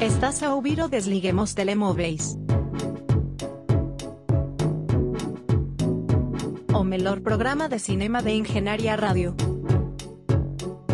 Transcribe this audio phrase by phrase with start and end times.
[0.00, 2.34] Estás a ouvir o Desliguemos Telemóveis.
[6.72, 9.36] O melhor programa de cinema de Engenharia Rádio.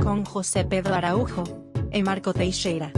[0.02, 1.44] Com José Pedro Araújo
[1.92, 2.90] e Marco Teixeira.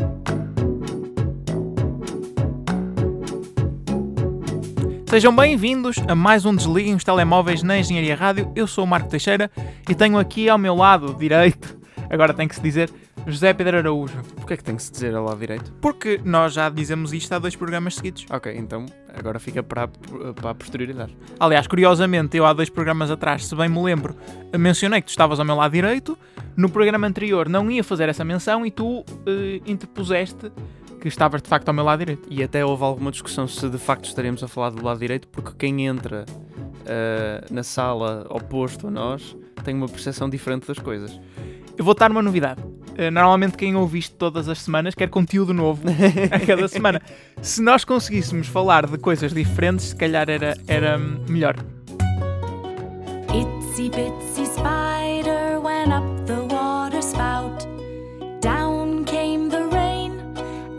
[5.11, 8.51] Sejam bem-vindos a mais um Desliguem os Telemóveis na Engenharia Rádio.
[8.57, 9.51] Eu sou o Marco Teixeira
[9.87, 11.78] e tenho aqui ao meu lado direito,
[12.11, 12.91] agora tem que se dizer,
[13.27, 14.17] José Pedro Araújo.
[14.37, 15.73] Porquê é que tem que se dizer ao lado direito?
[15.81, 18.27] Porque nós já dizemos isto há dois programas seguidos.
[18.31, 18.87] Ok, então
[19.17, 21.17] agora fica para, a- para a posterioridade.
[21.41, 24.17] Aliás, curiosamente, eu há dois programas atrás, se bem me lembro,
[24.59, 26.17] mencionei que tu estavas ao meu lado direito.
[26.57, 30.51] No programa anterior não ia fazer essa menção e tu eh, interpuseste
[31.01, 32.27] que estavas de facto ao meu lado direito.
[32.31, 35.53] E até houve alguma discussão se de facto estaremos a falar do lado direito, porque
[35.57, 36.25] quem entra
[36.87, 41.21] ah, na sala oposto a nós tem uma percepção diferente das coisas.
[41.79, 42.61] Eu vou dar uma novidade.
[42.97, 45.83] Eh, Normalmente quem ouve isto todas as semanas quer conteúdo novo
[46.33, 47.01] a cada semana.
[47.41, 51.55] Se nós conseguíssemos falar de coisas diferentes, se calhar era, era melhor.
[53.33, 57.65] Itsy bitsy spider went up the water spout.
[58.41, 60.13] Down came the rain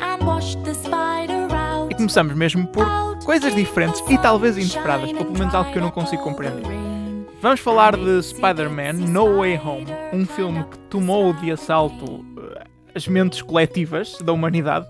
[0.02, 1.92] and washed the spider out.
[1.92, 2.86] E começamos mesmo por
[3.24, 6.64] coisas diferentes e talvez inesperadas, ou pelo menos algo que eu não consigo compreender.
[7.42, 13.08] Vamos falar de Spider-Man No Way Home, um filme que tomou de assalto eh, as
[13.08, 14.86] mentes coletivas da humanidade.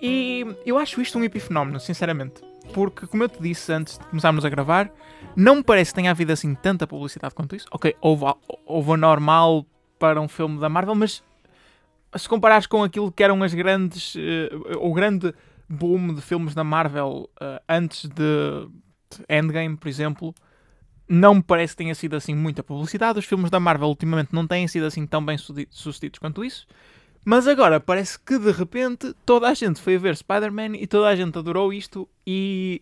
[0.00, 2.40] E eu acho isto um epifenómeno, sinceramente.
[2.72, 4.92] Porque, como eu te disse antes de começarmos a gravar,
[5.34, 7.66] não me parece que tenha havido assim tanta publicidade quanto isso.
[7.72, 8.26] Ok, houve,
[8.64, 9.66] houve a normal
[9.98, 11.20] para um filme da Marvel, mas
[12.14, 14.14] se comparares com aquilo que eram as grandes.
[14.16, 15.34] eh, o grande
[15.68, 18.68] boom de filmes da Marvel eh, antes de
[19.28, 20.32] Endgame, por exemplo,
[21.12, 23.18] não me parece que tenha sido assim muita publicidade.
[23.18, 26.66] Os filmes da Marvel ultimamente não têm sido assim tão bem sucedi- sucedidos quanto isso.
[27.22, 31.08] Mas agora parece que de repente toda a gente foi a ver Spider-Man e toda
[31.08, 32.80] a gente adorou isto e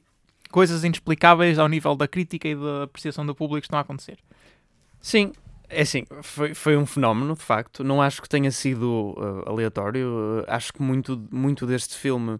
[0.48, 4.18] coisas inexplicáveis ao nível da crítica e da apreciação do público estão a acontecer.
[5.00, 5.32] Sim,
[5.68, 7.82] é assim, foi, foi um fenómeno, de facto.
[7.82, 10.44] Não acho que tenha sido ah, aleatório.
[10.46, 12.38] Ah, acho que muito, muito deste filme,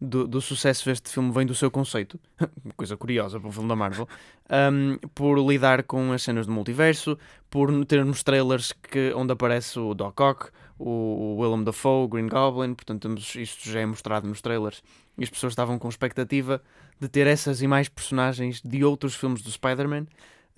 [0.00, 2.18] do, do sucesso deste filme, vem do seu conceito.
[2.76, 4.08] Coisa curiosa para um filme da Marvel.
[4.48, 7.18] Ahm, por lidar com as cenas do multiverso,
[7.50, 12.74] por termos trailers que, onde aparece o Doc Ock, o Willem Dafoe, o Green Goblin.
[12.74, 14.82] Portanto, temos, isto já é mostrado nos trailers.
[15.16, 16.62] E as pessoas estavam com expectativa
[17.00, 20.06] de ter essas e mais personagens de outros filmes do Spider-Man.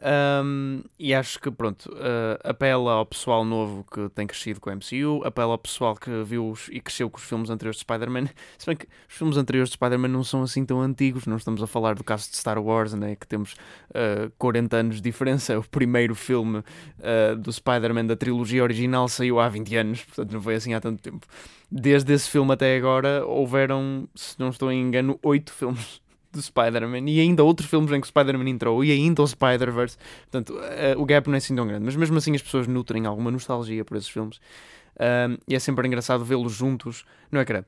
[0.03, 4.73] Um, e acho que, pronto, uh, apela ao pessoal novo que tem crescido com o
[4.73, 8.27] MCU, apela ao pessoal que viu os- e cresceu com os filmes anteriores de Spider-Man.
[8.57, 11.63] Se bem que os filmes anteriores de Spider-Man não são assim tão antigos, não estamos
[11.63, 13.53] a falar do caso de Star Wars, né, que temos
[13.91, 15.59] uh, 40 anos de diferença.
[15.61, 20.41] O primeiro filme uh, do Spider-Man da trilogia original saiu há 20 anos, portanto não
[20.43, 21.27] foi assim há tanto tempo.
[21.71, 26.01] Desde esse filme até agora, houveram, se não estou em engano, 8 filmes
[26.33, 29.97] do Spider-Man e ainda outros filmes em que o Spider-Man entrou e ainda o Spider-Verse.
[30.31, 33.07] Portanto, eh, o gap não é assim tão grande, mas mesmo assim as pessoas nutrem
[33.07, 34.41] alguma nostalgia por esses filmes
[35.01, 37.65] Ahm, e é sempre engraçado vê-los juntos no ecrã.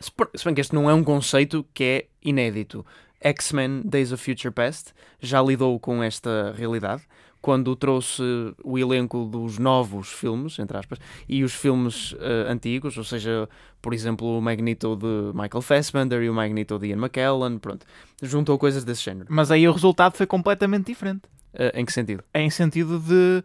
[0.00, 2.84] Se se bem que este não é um conceito que é inédito.
[3.20, 7.02] X-Men Days of Future Past já lidou com esta realidade
[7.40, 8.22] quando trouxe
[8.64, 13.48] o elenco dos novos filmes, entre aspas, e os filmes eh, antigos, ou seja,
[13.80, 17.86] por exemplo, o Magneto de Michael Fassbender e o Magneto de Ian McKellen, pronto,
[18.22, 19.26] juntou coisas desse género.
[19.30, 21.22] Mas aí o resultado foi completamente diferente.
[21.54, 22.22] Eh, em que sentido?
[22.34, 23.42] Em sentido de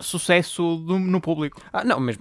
[0.00, 1.60] sucesso do- no público.
[1.72, 2.18] Ah, não, mas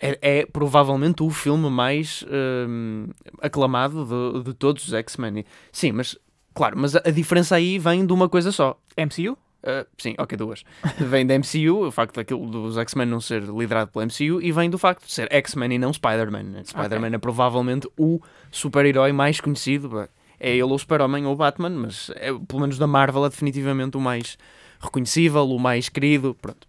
[0.00, 2.24] é, é provavelmente o filme mais
[2.68, 3.08] hum,
[3.40, 5.44] aclamado de, de todos os X-Men.
[5.70, 6.18] Sim, mas
[6.54, 8.78] claro, mas a, a diferença aí vem de uma coisa só.
[8.96, 9.36] MCU?
[9.62, 10.64] Uh, sim, ok, duas.
[10.98, 14.68] Vem da MCU, o facto daquilo dos X-Men não ser liderado pela MCU, e vem
[14.68, 16.64] do facto de ser X-Men e não Spider-Man.
[16.64, 20.08] Spider-Man é provavelmente o super-herói mais conhecido.
[20.40, 23.28] É ele ou o Super-Homem ou o Batman, mas é, pelo menos da Marvel é
[23.28, 24.36] definitivamente o mais
[24.80, 26.36] reconhecível, o mais querido.
[26.42, 26.66] Pronto.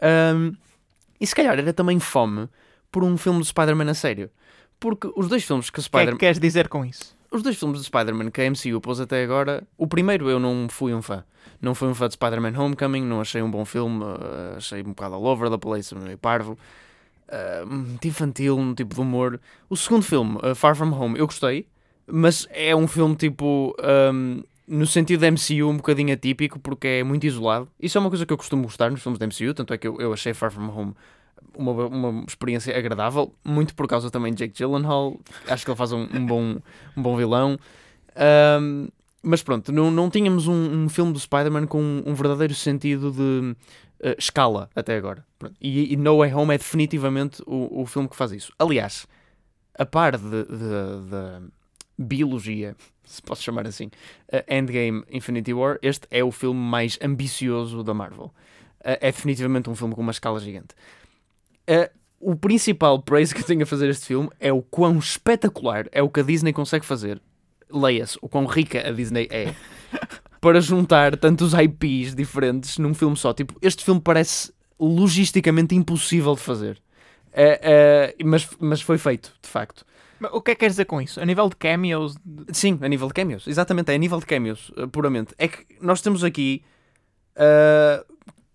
[0.00, 0.52] Um,
[1.20, 2.48] e se calhar era também fome
[2.92, 4.30] por um filme do Spider-Man a sério.
[4.78, 7.17] Porque os dois filmes que o O que é Spider-Man que queres dizer com isso?
[7.30, 10.66] Os dois filmes de Spider-Man que a MCU pôs até agora, o primeiro eu não
[10.68, 11.24] fui um fã.
[11.60, 14.90] Não fui um fã de Spider-Man Homecoming, não achei um bom filme, eh, achei um
[14.90, 16.56] bocado all over the place, meio parvo.
[17.66, 19.40] muito infantil, um tipo de humor.
[19.68, 21.66] O segundo filme, eh, Far From Home, eu gostei,
[22.06, 23.74] mas é um filme tipo.
[23.80, 27.68] ehm, no sentido da MCU, um bocadinho atípico, porque é muito isolado.
[27.80, 29.88] Isso é uma coisa que eu costumo gostar nos filmes da MCU, tanto é que
[29.88, 30.94] eu, eu achei Far From Home
[31.56, 35.18] uma, uma experiência agradável, muito por causa também de Jake Gyllenhaal.
[35.46, 36.56] Acho que ele faz um, um bom,
[36.96, 37.58] um bom vilão.
[38.16, 38.88] Ahm,
[39.22, 43.10] mas pronto, não, não tínhamos um, um filme do Spider-Man com um, um verdadeiro sentido
[43.10, 43.56] de
[44.00, 45.24] eh, escala até agora.
[45.60, 48.52] E, e No Way Home é definitivamente o, o filme que faz isso.
[48.58, 49.06] Aliás,
[49.76, 50.46] a par de
[51.98, 53.86] biologia, se posso chamar assim,
[54.32, 58.26] uh, Endgame Infinity War, este é o filme mais ambicioso da Marvel.
[58.80, 60.74] Uh, é definitivamente um filme com uma escala gigante.
[61.68, 65.86] Uh, o principal praise que eu tenho a fazer este filme é o quão espetacular
[65.92, 67.20] é o que a Disney consegue fazer.
[67.70, 69.54] Leia-se, o quão rica a Disney é
[70.40, 73.32] para juntar tantos IPs diferentes num filme só.
[73.32, 76.80] Tipo, este filme parece logisticamente impossível de fazer.
[78.24, 79.84] Mas, mas foi feito, de facto.
[80.18, 81.20] Mas o que é que queres dizer com isso?
[81.20, 82.16] A nível de cameos?
[82.52, 83.46] Sim, a nível de cameos.
[83.46, 85.34] Exatamente, é a nível de cameos, uh, puramente.
[85.38, 86.62] É que nós temos aqui
[87.36, 88.04] uh,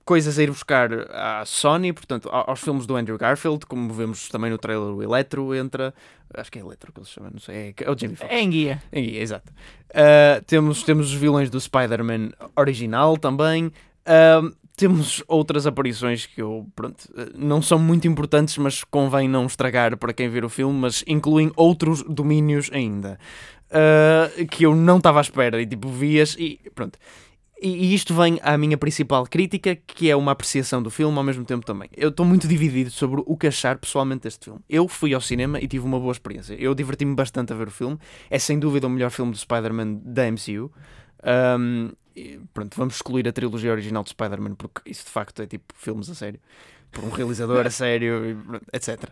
[0.06, 4.52] coisas a ir buscar à Sony, portanto, aos filmes do Andrew Garfield, como vemos também
[4.52, 5.94] no trailer, o Electro entra.
[6.34, 7.56] Acho que é Electro que ele se chama, não sei.
[7.56, 8.34] É, é o Jamie Foxx.
[8.34, 8.84] É em guia.
[8.92, 9.52] Em guia, exato.
[9.92, 13.68] Uh, temos, temos os vilões do Spider-Man original também.
[13.68, 17.04] Uh, temos outras aparições que eu, pronto,
[17.36, 21.52] não são muito importantes, mas convém não estragar para quem ver o filme, mas incluem
[21.56, 23.20] outros domínios ainda.
[23.70, 26.98] Uh, que eu não estava à espera e tipo vias e pronto.
[27.66, 31.46] E, isto vem à minha principal crítica, que é uma apreciação do filme ao mesmo
[31.46, 31.90] tempo também.
[31.96, 34.60] Eu estou muito dividido sobre o que achar pessoalmente deste filme.
[34.70, 36.56] Eu fui ao cinema e tive uma boa experiência.
[36.56, 37.98] Eu diverti-me bastante a ver o filme.
[38.30, 40.70] É sem dúvida o melhor filme do Spider-Man da MCU.
[41.58, 41.92] Um,
[42.54, 46.10] pronto, vamos excluir a trilogia original de Spider-Man, porque isso de facto é tipo filmes
[46.10, 46.42] a sério,
[46.92, 48.38] por um realizador a sério,
[48.74, 49.10] etc.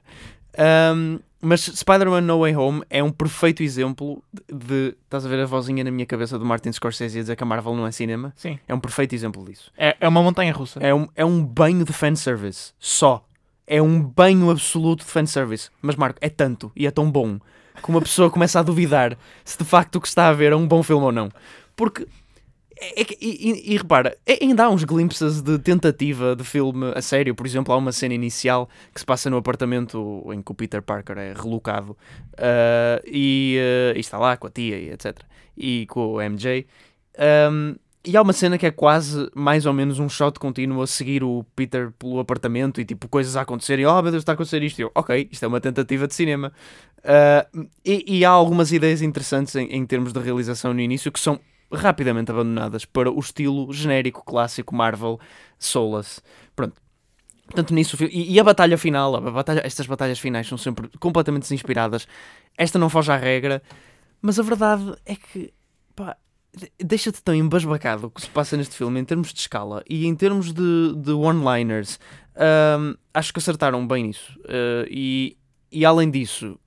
[0.57, 5.39] Um, mas Spider-Man No Way Home é um perfeito exemplo de, de, Estás a ver
[5.39, 7.91] a vozinha na minha cabeça do Martin Scorsese a dizer que a Marvel não é
[7.91, 8.31] cinema?
[8.35, 8.59] Sim.
[8.67, 9.71] É um perfeito exemplo disso.
[9.75, 10.79] É, é uma montanha russa.
[10.79, 12.73] É um, é um banho de fanservice.
[12.79, 13.25] Só.
[13.65, 15.69] É um banho absoluto de fanservice.
[15.81, 17.39] Mas, Marco, é tanto e é tão bom
[17.81, 20.55] que uma pessoa começa a duvidar se de facto o que está a ver é
[20.55, 21.29] um bom filme ou não.
[21.75, 22.07] Porque
[22.81, 27.01] é, é, e, e, repara, é, ainda há uns glimpses de tentativa de filme a
[27.01, 27.35] sério.
[27.35, 30.81] Por exemplo, há uma cena inicial que se passa no apartamento em que o Peter
[30.81, 35.19] Parker é relocado uh, e, uh, e, está lá com a tia e etc.
[35.55, 36.65] E com o MJ.
[37.51, 40.87] Um, e há uma cena que é quase mais ou menos um shot contínuo a
[40.87, 43.85] seguir o Peter pelo apartamento e tipo coisas a acontecerem.
[43.85, 44.79] Oh meu Deus, está a acontecer isto.
[44.79, 46.51] E eu, ok, isto é uma tentativa de cinema.
[46.97, 51.19] Uh, e, e, há algumas ideias interessantes em, em termos de realização no início que
[51.19, 51.39] são
[51.71, 55.19] rapidamente abandonadas para o estilo genérico clássico Marvel
[55.57, 56.21] Soulless.
[56.55, 56.79] Pronto.
[57.53, 61.43] Tanto nisso, e, e a batalha final, a batalha, estas batalhas finais são sempre completamente
[61.43, 62.07] desinspiradas.
[62.57, 63.61] Esta não foge à regra,
[64.21, 65.53] mas a verdade é que
[65.93, 66.15] pá,
[66.79, 70.15] deixa-te tão embasbacado o que se passa neste filme em termos de escala e em
[70.15, 71.99] termos de, de one-liners.
[72.35, 74.39] Um, acho que acertaram bem nisso.
[74.41, 75.37] Uh, e,
[75.71, 76.57] e além disso,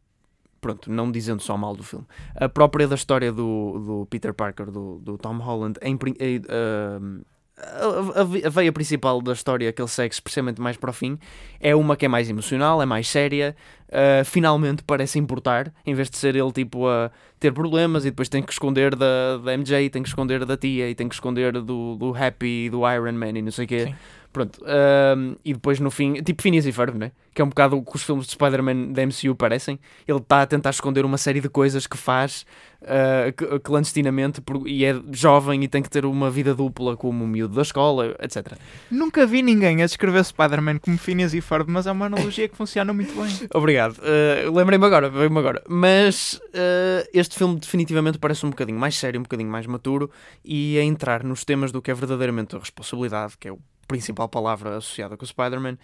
[0.65, 4.71] pronto, não dizendo só mal do filme, a própria da história do, do Peter Parker,
[4.71, 7.23] do, do Tom Holland, em, uh,
[7.59, 11.19] a, a, veia principal da história que ele segue, especialmente mais para o fim,
[11.61, 13.55] é uma que é mais emocional, é mais séria,
[13.91, 18.31] uh, finalmente parece importar, em vez de ser ele tipo a ter problemas e depois
[18.31, 21.53] tem que esconder da, da MJ, tem que esconder da tia e tem que esconder
[21.53, 23.85] do, do Happy do Iron Man e não sei o quê.
[23.85, 23.95] Sim.
[24.35, 27.13] Pronto, uh, e depois no fim, tipo Phineas e Ferb, né?
[27.35, 29.79] que é um bocado o que os filmes de Spider-Man da MCU parecem.
[30.07, 32.47] Ele está a tentar esconder uma série de coisas que faz
[32.83, 37.55] uh, clandestinamente e é jovem e tem que ter uma vida dupla como o miúdo
[37.55, 38.57] da escola, etc.
[38.91, 42.56] Nunca vi ninguém a descrever Spider-Man como Phineas e Ferb, mas é uma analogia que
[42.56, 43.32] funciona muito bem.
[43.53, 43.99] Obrigado.
[43.99, 45.63] Uh, Lembrei-me agora, veio-me agora.
[45.69, 50.08] Mas uh, este filme definitivamente parece um bocadinho mais sério, um bocadinho mais maturo
[50.44, 53.58] e a entrar nos temas do que é verdadeiramente a responsabilidade, que é o
[53.94, 55.79] principal palavra associada com o Spider-Man,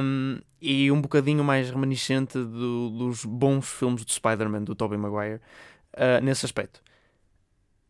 [0.00, 5.40] um, e um bocadinho mais reminiscente do, dos bons filmes de Spider-Man do Tobey Maguire
[5.94, 6.80] uh, nesse aspecto.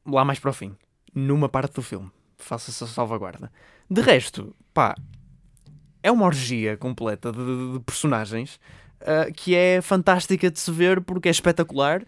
[0.07, 0.75] Lá mais para o fim,
[1.14, 3.52] numa parte do filme, faça-se a salvaguarda.
[3.90, 4.95] De resto, pá,
[6.02, 8.59] é uma orgia completa de, de, de personagens
[9.02, 12.02] uh, que é fantástica de se ver porque é espetacular.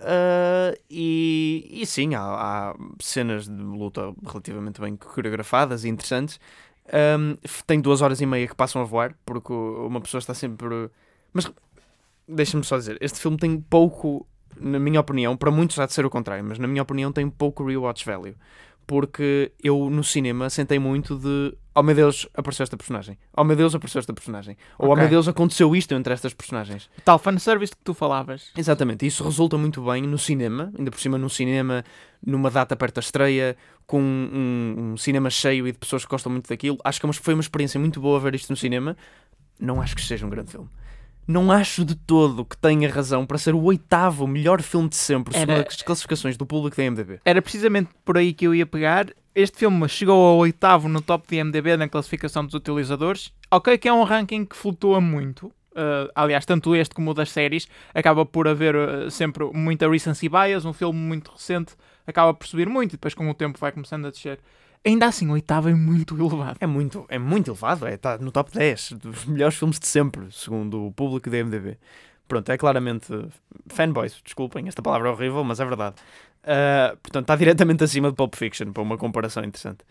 [0.00, 6.38] Uh, e, e sim, há, há, cenas de luta relativamente bem coreografadas e interessantes.
[7.18, 7.36] Um,
[7.66, 10.90] tem duas horas e meia que passam a voar, porque uma pessoa está sempre.
[11.32, 11.50] Mas
[12.28, 14.26] deixa-me só dizer: este filme tem pouco,
[14.58, 17.28] na minha opinião, para muitos há de ser o contrário, mas na minha opinião tem
[17.28, 18.34] pouco rewatch value
[18.86, 23.18] porque eu no cinema sentei muito de oh meu Deus, apareceu esta personagem.
[23.36, 24.56] Oh meu Deus, apareceu esta personagem.
[24.78, 26.88] Ou oh meu Deus, aconteceu isto entre estas personagens.
[27.04, 28.50] Tal fanservice que tu falavas.
[28.56, 31.84] Exatamente, isso resulta muito bem no cinema, ainda por cima no cinema,
[32.24, 36.32] numa data perto da estreia, com um, um cinema cheio e de pessoas que gostam
[36.32, 36.78] muito daquilo.
[36.82, 38.96] Acho que é foi uma experiência muito boa ver isto no cinema.
[39.60, 40.68] Não acho que seja um grande filme
[41.26, 45.36] não acho de todo que tenha razão para ser o oitavo melhor filme de sempre,
[45.36, 47.20] segundo as classificações do público da MDB.
[47.24, 49.08] Era precisamente por aí que eu ia pegar.
[49.34, 53.32] Este filme chegou ao oitavo no top de MDB na classificação dos utilizadores.
[53.50, 55.46] Ok, que é um ranking que flutua muito.
[55.72, 60.26] Uh, aliás, tanto este como o das séries, acaba por haver uh, sempre muita recency
[60.26, 61.74] bias, um filme muito recente
[62.06, 64.38] acaba por subir muito e depois com o tempo vai começando a descer.
[64.84, 66.58] Ainda assim, oitavo é muito elevado.
[66.60, 70.30] É muito, é muito elevado, está é, no top 10 dos melhores filmes de sempre,
[70.30, 71.78] segundo o público da MDB.
[72.28, 73.06] Pronto, é claramente
[73.68, 75.96] fanboys, desculpem, esta palavra é horrível, mas é verdade.
[76.42, 79.84] Uh, portanto, está diretamente acima de Pulp Fiction, para uma comparação interessante.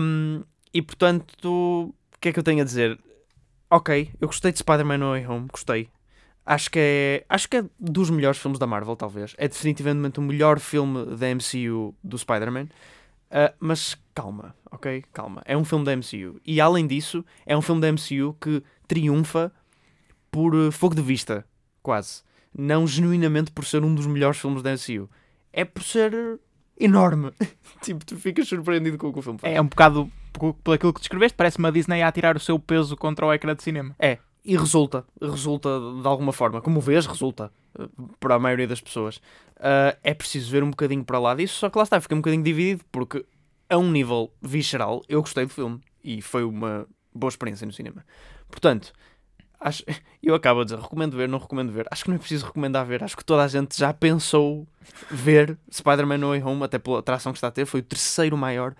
[0.00, 0.42] Um,
[0.72, 2.98] e portanto, o que é que eu tenho a dizer?
[3.70, 5.88] Ok, eu gostei de Spider-Man No Way Home, gostei.
[6.46, 9.34] Acho que, é, acho que é dos melhores filmes da Marvel, talvez.
[9.36, 12.68] É definitivamente o melhor filme da MCU do Spider-Man.
[13.30, 15.04] Uh, mas calma, ok?
[15.12, 15.42] Calma.
[15.44, 16.40] É um filme da MCU.
[16.44, 19.52] E além disso, é um filme da MCU que triunfa
[20.30, 21.44] por uh, fogo de vista,
[21.82, 22.22] quase.
[22.56, 25.08] Não genuinamente por ser um dos melhores filmes da MCU.
[25.52, 26.40] É por ser
[26.78, 27.32] enorme.
[27.82, 29.54] tipo, tu ficas surpreendido com o que o filme faz.
[29.54, 32.96] É um bocado, por aquilo que descreveste, parece uma Disney a tirar o seu peso
[32.96, 33.94] contra o ecrã de cinema.
[33.98, 35.68] É, e resulta, resulta
[36.00, 36.60] de alguma forma.
[36.60, 39.16] Como vês, resulta eh, para a maioria das pessoas.
[39.56, 42.18] Uh, é preciso ver um bocadinho para lá disso, só que lá está, fica um
[42.18, 43.24] bocadinho dividido, porque
[43.68, 48.04] a um nível visceral eu gostei do filme e foi uma boa experiência no cinema.
[48.48, 48.92] Portanto,
[49.60, 49.84] acho,
[50.22, 51.86] eu acabo a dizer, recomendo ver, não recomendo ver.
[51.90, 53.02] Acho que não é preciso recomendar ver.
[53.02, 54.66] Acho que toda a gente já pensou
[55.10, 57.66] ver Spider-Man No Way Home, até pela atração que está a ter.
[57.66, 58.74] Foi o terceiro maior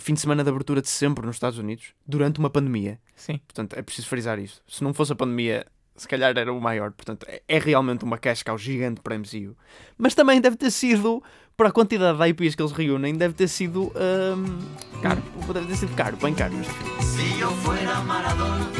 [0.00, 2.98] fim de semana de abertura de sempre nos Estados Unidos, durante uma pandemia.
[3.14, 3.38] Sim.
[3.46, 4.62] Portanto, é preciso frisar isso.
[4.66, 5.66] Se não fosse a pandemia,
[5.98, 6.92] se calhar era o maior.
[6.92, 9.56] Portanto, é, é realmente uma casca ao gigante para a MCU.
[9.96, 11.22] Mas também deve ter sido,
[11.56, 15.22] para a quantidade de IPs que eles reúnem, deve ter sido um, caro.
[15.52, 16.54] Deve ter sido caro, bem caro.
[17.02, 18.70] Se eu fuera Maradona,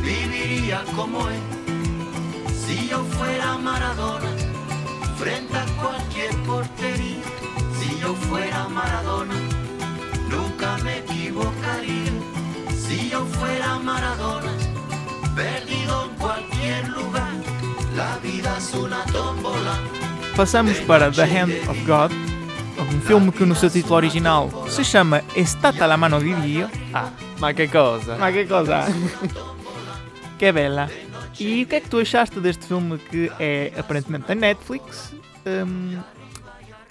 [0.00, 1.40] viviria como é.
[2.52, 4.28] Se eu fuera Maradona,
[5.16, 7.22] frente a qualquer porteria.
[7.78, 9.43] Se eu fuera Maradona,
[13.84, 14.50] Maradona,
[15.36, 17.32] perdido en cualquier lugar.
[17.94, 19.78] La vida es una tómbola.
[20.34, 22.10] Passamos para The Hand of God,
[22.78, 26.70] um filme que no seu título original se chama Estata la mano di Dio.
[26.94, 28.16] Ah, ma che cosa?
[28.16, 28.86] Ma che cosa?
[30.38, 30.88] que bela.
[31.38, 35.12] E o que é que tu achaste deste filme que é aparentemente da Netflix?
[35.44, 35.98] Um,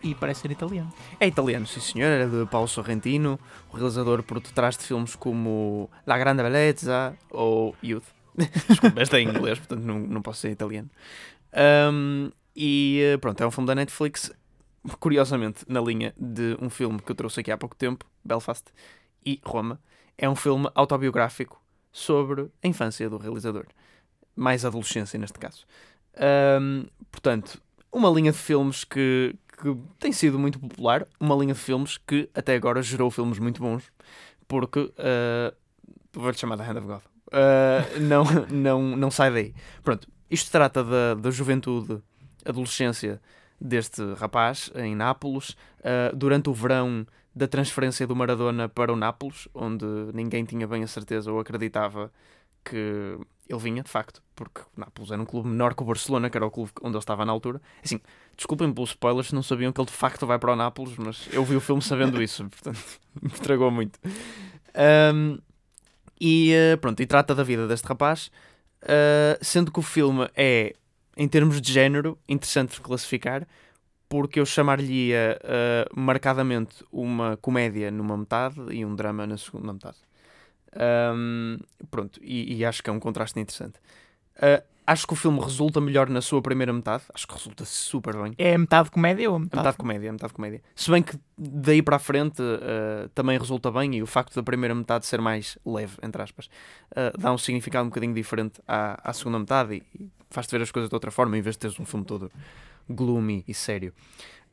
[0.03, 0.91] e parece ser italiano.
[1.19, 3.39] É italiano, sim senhor, é de Paulo Sorrentino,
[3.71, 8.03] o realizador por detrás de filmes como La Grande Bellezza ou Youth.
[8.67, 10.89] Desculpa, esta é em inglês, portanto não, não posso ser italiano.
[11.91, 14.31] Um, e eh, pronto, é um filme da Netflix,
[14.99, 18.65] curiosamente na linha de um filme que eu trouxe aqui há pouco tempo, Belfast
[19.25, 19.79] e Roma.
[20.17, 23.65] É um filme autobiográfico sobre a infância do realizador.
[24.35, 25.65] Mais adolescência neste caso.
[26.59, 31.59] Um, portanto, uma linha de filmes que, que tem sido muito popular, uma linha de
[31.59, 33.83] filmes que até agora gerou filmes muito bons,
[34.47, 35.55] porque uh,
[36.11, 37.01] vou-lhe chamar da Hand of God.
[37.27, 39.55] Uh, não, não, não sai daí.
[39.83, 42.01] Pronto, isto trata da, da juventude,
[42.45, 43.21] adolescência
[43.59, 47.05] deste rapaz em Nápoles, uh, durante o verão
[47.35, 52.11] da transferência do Maradona para o Nápoles, onde ninguém tinha bem a certeza ou acreditava
[52.63, 53.17] que
[53.53, 56.37] ele vinha, de facto, porque o Nápoles era um clube menor que o Barcelona, que
[56.37, 57.61] era o clube onde ele estava na altura.
[57.83, 57.99] Assim,
[58.35, 61.43] desculpem pelos spoilers, não sabiam que ele de facto vai para o Nápoles, mas eu
[61.43, 62.79] vi o filme sabendo isso, portanto,
[63.21, 63.99] me estragou muito.
[65.13, 65.37] Um,
[66.19, 68.31] e uh, pronto, e trata da vida deste rapaz,
[68.83, 70.73] uh, sendo que o filme é,
[71.15, 73.47] em termos de género, interessante de classificar,
[74.09, 79.97] porque eu chamar-lhe-ia uh, marcadamente uma comédia numa metade e um drama na segunda metade.
[80.75, 81.57] Um,
[81.89, 83.75] pronto, e, e, acho que é um contraste interessante.
[84.37, 87.03] Uh, acho que o filme resulta melhor na sua primeira metade.
[87.13, 88.33] Acho que resulta super bem.
[88.37, 89.59] É metade comédia ou metade?
[89.59, 90.61] É metade comédia, é metade comédia.
[90.75, 94.43] Se bem que daí para a frente uh, também resulta bem e o facto da
[94.43, 96.47] primeira metade ser mais leve, entre aspas,
[96.91, 100.61] uh, dá um significado um bocadinho diferente à, à segunda metade e, e faz-te ver
[100.61, 102.31] as coisas de outra forma em vez de teres um filme todo
[102.89, 103.93] gloomy e sério.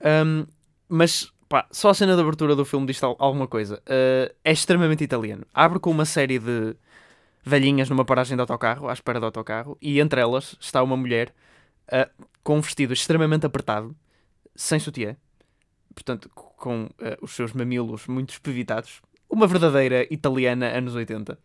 [0.00, 0.46] Um,
[0.88, 3.82] mas Pá, só a cena de abertura do filme diz alguma coisa.
[3.82, 5.44] Uh, é extremamente italiano.
[5.52, 6.76] Abre com uma série de
[7.42, 11.34] velhinhas numa paragem de autocarro, à espera do autocarro, e entre elas está uma mulher
[11.88, 13.96] uh, com um vestido extremamente apertado,
[14.54, 15.16] sem sutiã,
[15.92, 16.88] portanto, com uh,
[17.20, 19.02] os seus mamilos muito espevitados.
[19.28, 21.36] Uma verdadeira italiana anos 80,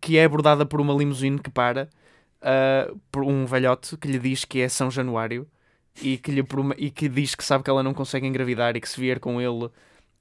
[0.00, 1.90] que é abordada por uma limusine que para,
[3.10, 5.46] por um velhote que lhe diz que é São Januário
[6.00, 6.44] e que, lhe
[6.78, 9.40] e que diz que sabe que ela não consegue engravidar e que se vier com
[9.40, 9.66] ele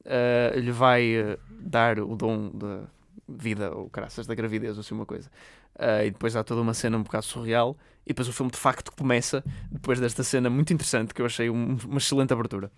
[0.06, 2.84] uh, lhe vai uh, dar o dom da
[3.28, 5.30] vida ou graças da gravidez ou assim uma coisa.
[5.76, 8.58] Uh, e depois há toda uma cena um bocado surreal e depois o filme de
[8.58, 12.72] facto começa depois desta cena muito interessante que eu achei um, uma excelente abertura.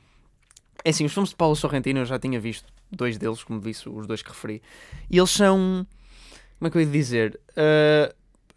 [0.85, 3.87] É assim, os filmes de Paulo Sorrentino eu já tinha visto, dois deles, como disse,
[3.87, 4.61] os dois que referi,
[5.09, 5.87] e eles são,
[6.59, 7.39] como é que eu ia dizer,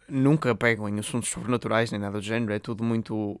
[0.09, 3.39] nunca pegam em assuntos sobrenaturais nem nada do género, é tudo muito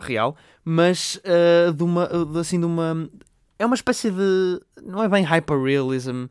[0.00, 3.08] real, mas uh, de uma, assim, de uma.
[3.58, 4.60] É uma espécie de.
[4.82, 6.26] Não é bem hyperrealism,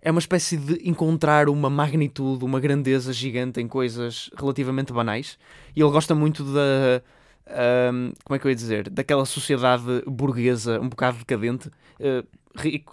[0.00, 5.38] é uma espécie de encontrar uma magnitude, uma grandeza gigante em coisas relativamente banais.
[5.74, 7.02] E ele gosta muito da.
[7.48, 8.90] Um, como é que eu ia dizer?
[8.90, 12.26] Daquela sociedade burguesa um bocado decadente, uh,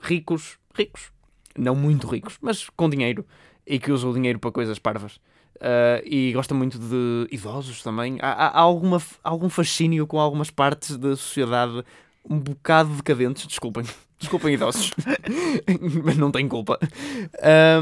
[0.01, 1.11] ricos, ricos,
[1.57, 3.25] não muito ricos, mas com dinheiro
[3.65, 5.19] e que usam o dinheiro para coisas parvas.
[5.55, 8.17] Uh, e gosta muito de idosos também.
[8.21, 11.83] Há, há, alguma, algum fascínio com algumas partes da sociedade
[12.29, 13.83] um bocado decadentes, desculpem.
[14.19, 14.93] Desculpem, idosos,
[16.01, 16.79] mas não tem culpa.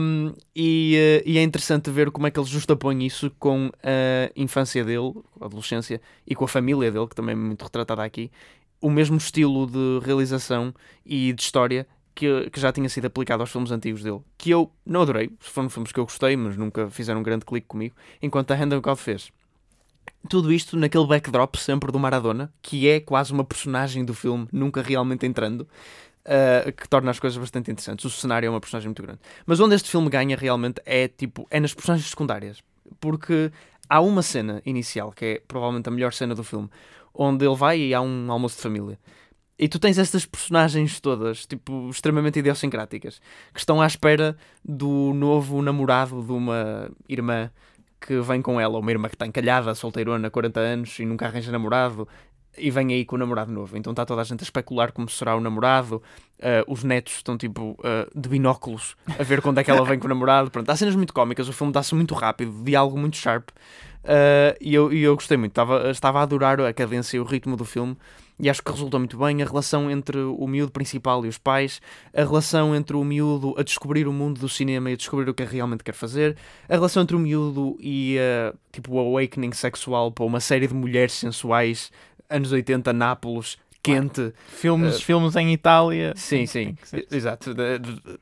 [0.02, 4.32] Um, e, uh, e, é interessante ver como é que ele justapõe isso com a
[4.36, 8.32] infância dele, a adolescência, e com a família dele, que também é muito retratada aqui.
[8.82, 10.74] O mesmo estilo de realização
[11.06, 14.72] e de história que, que, já tinha sido aplicado aos filmes antigos dele, que eu
[14.86, 18.52] não adorei, foram filmes que eu gostei, mas nunca fizeram um grande clique comigo, enquanto
[18.52, 19.32] a Hand God fez.
[20.30, 24.82] Tudo isto naquele backdrop sempre do Maradona, que é quase uma personagem do filme, nunca
[24.82, 28.06] realmente entrando, uh, que torna as coisas bastante interessantes.
[28.06, 29.20] O cenário é uma personagem muito grande.
[29.46, 32.62] Mas onde este filme ganha realmente é tipo é nas personagens secundárias,
[33.00, 33.52] porque
[33.90, 36.70] há uma cena inicial que é provavelmente a melhor cena do filme,
[37.14, 39.00] onde ele vai e há um almoço de família.
[39.62, 43.22] E tu tens estas personagens todas, tipo, extremamente idiosincráticas,
[43.54, 47.52] que estão à espera do novo namorado de uma irmã
[48.00, 51.52] que vem com ela, uma irmã que está encalhada, solteirona, 40 anos e nunca arranja
[51.52, 52.08] namorado,
[52.58, 53.78] e vem aí com o namorado novo.
[53.78, 56.02] Então está toda a gente a especular como será o namorado.
[56.40, 60.00] Uh, os netos estão tipo uh, de binóculos a ver quando é que ela vem
[60.00, 60.50] com o namorado.
[60.50, 63.50] Pronto, há cenas muito cómicas, o filme dá-se muito rápido, diálogo muito sharp.
[64.04, 67.24] Uh, e, eu, e eu gostei muito, estava, estava a adorar a cadência e o
[67.24, 67.96] ritmo do filme
[68.42, 71.80] e acho que resultou muito bem a relação entre o miúdo principal e os pais,
[72.12, 75.34] a relação entre o miúdo a descobrir o mundo do cinema e a descobrir o
[75.34, 76.36] que é realmente quer fazer,
[76.68, 80.74] a relação entre o miúdo e uh, tipo o awakening sexual para uma série de
[80.74, 81.92] mulheres sensuais,
[82.28, 84.34] anos 80, Nápoles, quente.
[84.48, 86.14] Filmes, uh, filmes em Itália.
[86.16, 86.76] Sim, sim,
[87.12, 87.52] exato.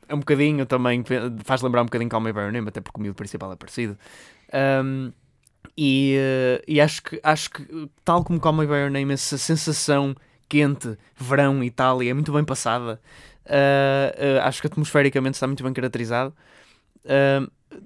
[0.07, 1.01] É um bocadinho também,
[1.45, 3.55] faz lembrar um bocadinho Call Me By Your Name, até porque o miúdo principal é
[3.55, 3.97] parecido.
[4.83, 5.13] Um,
[5.81, 9.37] e, uh, e acho, que, acho que, tal como Call Me By Your Name, essa
[9.37, 10.13] sensação
[10.49, 12.99] quente, verão, Itália, é muito bem passada.
[13.45, 16.33] Uh, uh, acho que atmosfericamente está muito bem caracterizado.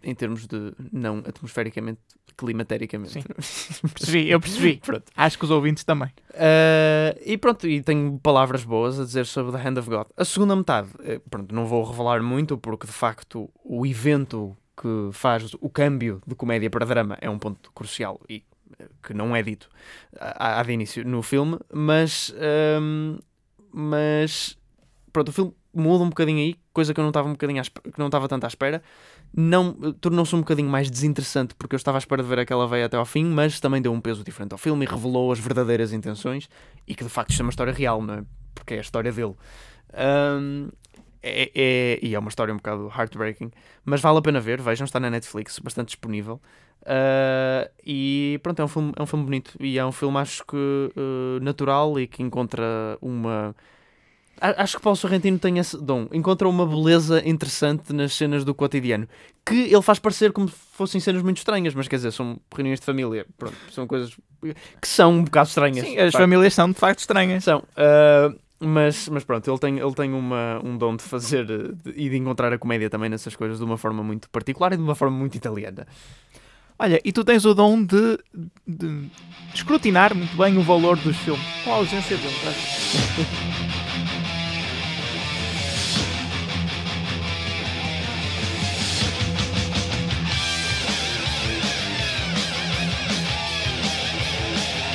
[0.01, 0.73] em termos de.
[0.91, 1.99] Não atmosfericamente,
[2.36, 3.13] climatericamente.
[3.13, 3.88] Sim.
[3.93, 4.77] percebi, eu percebi.
[4.84, 5.06] Pronto.
[5.15, 6.10] Acho que os ouvintes também.
[7.23, 10.08] e pronto, e tenho palavras boas a dizer sobre The Hand of God.
[10.17, 10.89] A segunda metade,
[11.29, 16.36] pronto, não vou revelar muito, porque de facto o evento que faz o câmbio de
[16.36, 18.43] comédia para drama é um ponto crucial e
[18.79, 19.69] eh, que não é dito
[20.19, 22.33] há, de início no filme, mas,
[22.81, 23.17] um,
[23.71, 24.57] mas
[25.12, 27.99] pronto, o filme muda um bocadinho aí, coisa que eu não estava um bocadinho que
[27.99, 28.81] não estava tanto à espera.
[29.36, 32.86] Não tornou-se um bocadinho mais desinteressante porque eu estava à espera de ver aquela veia
[32.86, 35.91] até ao fim, mas também deu um peso diferente ao filme e revelou as verdadeiras
[35.91, 36.47] intenções
[36.88, 38.23] e que de facto isto é uma história real, não é?
[38.53, 39.33] Porque é a história dele.
[39.93, 40.69] Um,
[41.23, 43.49] é, é, e é uma história um bocado heartbreaking,
[43.86, 46.41] mas vale a pena ver, vejam, está na Netflix, bastante disponível.
[46.81, 50.45] Uh, e pronto, é um, filme, é um filme bonito e é um filme, acho
[50.45, 53.55] que uh, natural e que encontra uma.
[54.41, 59.07] Acho que Paulo Sorrentino tem esse dom, encontra uma beleza interessante nas cenas do cotidiano
[59.45, 62.79] que ele faz parecer como se fossem cenas muito estranhas, mas quer dizer, são reuniões
[62.79, 64.17] de família, pronto, são coisas
[64.81, 65.86] que são um bocado estranhas.
[65.86, 67.43] Sim, as famílias são de facto estranhas.
[67.45, 67.59] São.
[67.59, 72.10] Uh, mas, mas pronto, ele tem, ele tem uma, um dom de fazer de, e
[72.10, 74.95] de encontrar a comédia também nessas coisas de uma forma muito particular e de uma
[74.95, 75.86] forma muito italiana.
[76.80, 78.17] Olha, e tu tens o dom de,
[78.67, 79.10] de, de
[79.54, 82.34] escrutinar muito bem o valor dos filmes, com a ausência dele.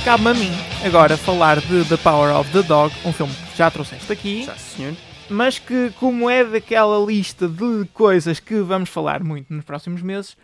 [0.04, 0.52] Cabe-me a mim
[0.84, 4.44] agora falar de The Power of the Dog, um filme já trouxeste aqui.
[4.44, 4.94] Já, senhor.
[5.28, 10.36] Mas que, como é daquela lista de coisas que vamos falar muito nos próximos meses,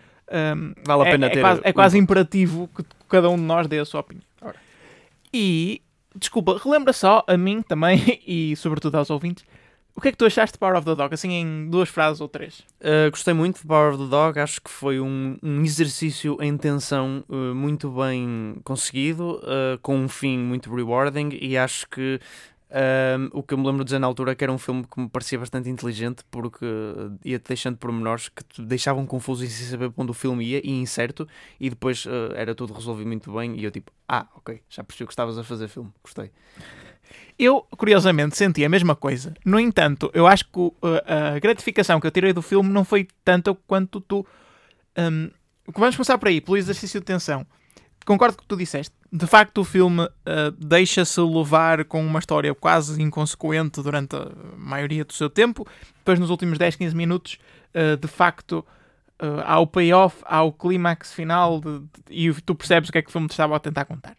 [0.57, 1.39] um, vale a é, pena é, ter.
[1.39, 4.25] É quase, é quase imperativo que cada um de nós dê a sua opinião.
[4.43, 4.57] Ora.
[5.33, 5.81] E,
[6.15, 9.45] desculpa, relembra só a mim também e, sobretudo, aos ouvintes.
[9.97, 12.21] O que é que tu achaste de Power of the Dog, assim em duas frases
[12.21, 12.65] ou três?
[12.81, 16.57] Uh, gostei muito de Power of the Dog, acho que foi um, um exercício em
[16.57, 22.19] tensão uh, muito bem conseguido, uh, com um fim muito rewarding e acho que
[22.71, 24.85] um, o que eu me lembro de dizer na altura é que era um filme
[24.85, 26.67] que me parecia bastante inteligente porque
[27.25, 30.61] ia-te deixando pormenores que te deixavam confuso e sem saber para onde o filme ia
[30.65, 31.29] e incerto,
[31.61, 33.57] e depois uh, era tudo resolvido muito bem.
[33.57, 36.31] E eu, tipo, ah, ok, já percebi que estavas a fazer filme, gostei.
[37.39, 39.35] Eu, curiosamente, senti a mesma coisa.
[39.45, 40.75] No entanto, eu acho que uh,
[41.35, 44.27] a gratificação que eu tirei do filme não foi tanta quanto tu.
[44.97, 45.31] Um,
[45.77, 47.47] vamos começar por aí, pelo exercício de tensão.
[48.05, 48.95] Concordo com o que tu disseste.
[49.11, 55.05] De facto, o filme uh, deixa-se levar com uma história quase inconsequente durante a maioria
[55.05, 55.67] do seu tempo.
[55.99, 57.39] Depois, nos últimos 10, 15 minutos,
[57.75, 58.65] uh, de facto,
[59.23, 62.99] uh, há o payoff, há o clímax final de, de, e tu percebes o que
[62.99, 64.17] é que o filme te estava a tentar contar.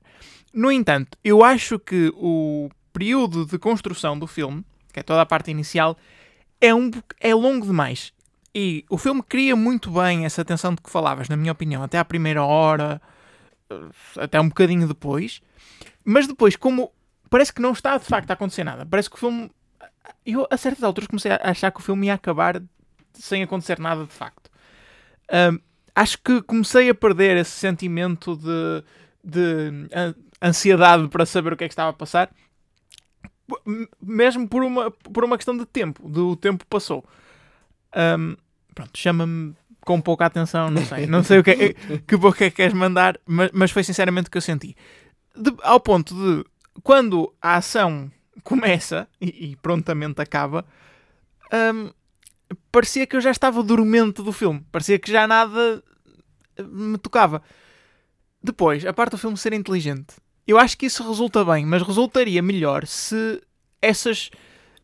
[0.53, 5.25] No entanto, eu acho que o período de construção do filme, que é toda a
[5.25, 5.97] parte inicial,
[6.61, 8.13] é, um, é longo demais.
[8.53, 11.99] E o filme cria muito bem essa tensão de que falavas, na minha opinião, até
[11.99, 13.01] à primeira hora
[14.17, 15.41] até um bocadinho depois,
[16.03, 16.91] mas depois, como
[17.29, 19.51] parece que não está de facto a acontecer nada, parece que o filme.
[20.25, 22.61] Eu a certas alturas comecei a achar que o filme ia acabar
[23.13, 24.51] sem acontecer nada de facto.
[25.31, 25.59] Um,
[25.95, 28.83] acho que comecei a perder esse sentimento de,
[29.23, 29.87] de
[30.41, 32.29] ansiedade para saber o que é que estava a passar,
[34.01, 37.03] mesmo por uma, por uma questão de tempo, do tempo passou.
[37.95, 38.35] Um,
[38.73, 41.05] pronto, chama-me com pouca atenção, não sei.
[41.05, 41.73] Não sei o que, é,
[42.05, 44.75] que boca é que queres mandar, mas, mas foi sinceramente o que eu senti.
[45.35, 46.43] De, ao ponto de,
[46.83, 48.11] quando a ação
[48.43, 50.65] começa e, e prontamente acaba,
[51.53, 51.91] um,
[52.71, 54.65] parecia que eu já estava dormente do filme.
[54.71, 55.83] Parecia que já nada
[56.59, 57.41] me tocava.
[58.41, 60.15] Depois, a parte do filme ser inteligente.
[60.47, 63.41] Eu acho que isso resulta bem, mas resultaria melhor se
[63.81, 64.29] essas,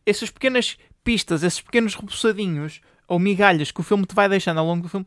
[0.06, 2.80] essas pequenas pistas, esses pequenos repousadinhos
[3.12, 5.04] ou migalhas que o filme te vai deixando ao longo do filme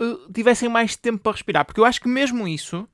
[0.00, 1.66] uh, tivessem mais tempo para respirar.
[1.66, 2.88] Porque eu acho que mesmo isso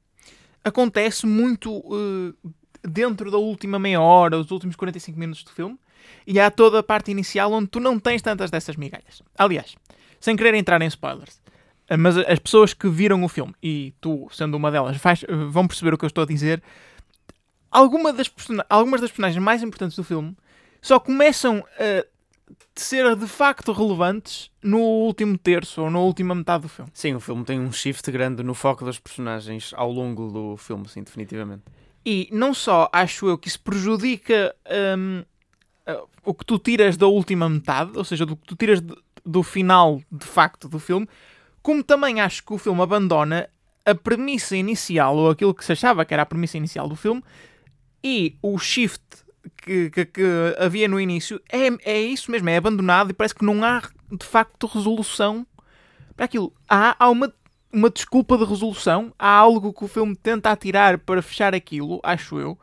[0.64, 2.34] acontece muito uh,
[2.82, 5.78] dentro da última meia hora, os últimos 45 minutos do filme.
[6.26, 9.22] E há toda a parte inicial onde tu não tens tantas dessas migalhas.
[9.38, 9.76] Aliás,
[10.18, 11.40] sem querer entrar em spoilers,
[11.88, 14.96] uh, mas as pessoas que viram o filme, e tu sendo uma delas,
[15.50, 16.60] vão perceber o que eu estou a dizer.
[17.70, 18.28] Alguma das
[18.68, 20.36] algumas das personagens mais importantes do filme
[20.82, 22.11] só começam a
[22.74, 26.90] de ser de facto relevantes no último terço ou na última metade do filme.
[26.94, 30.88] Sim, o filme tem um shift grande no foco das personagens ao longo do filme,
[30.88, 31.62] sim, definitivamente.
[32.04, 34.54] E não só acho eu que isso prejudica
[34.96, 35.24] um,
[36.24, 39.42] o que tu tiras da última metade, ou seja, do que tu tiras de, do
[39.42, 41.08] final de facto do filme,
[41.62, 43.48] como também acho que o filme abandona
[43.84, 47.22] a premissa inicial, ou aquilo que se achava que era a premissa inicial do filme,
[48.02, 49.02] e o shift
[49.56, 50.22] que, que, que,
[50.58, 54.26] havia no início é, é isso mesmo, é abandonado e parece que não há de
[54.26, 55.46] facto resolução
[56.16, 56.52] para aquilo.
[56.68, 57.32] Há, há uma,
[57.72, 62.38] uma desculpa de resolução, há algo que o filme tenta atirar para fechar aquilo, acho
[62.38, 62.58] eu,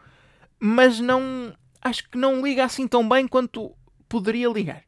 [0.59, 3.73] mas não acho que não liga assim tão bem quanto
[4.07, 4.83] poderia ligar.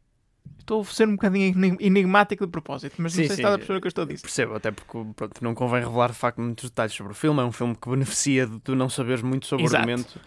[0.59, 3.53] Estou a ser um bocadinho enigmático de propósito, mas sim, não sei sim, se está
[3.53, 4.21] a perceber o que eu estou a dizer.
[4.21, 7.41] Percebo, até porque pronto, não convém revelar de facto muitos detalhes sobre o filme.
[7.41, 9.85] É um filme que beneficia de tu não saberes muito sobre Exato.
[9.85, 10.19] o argumento.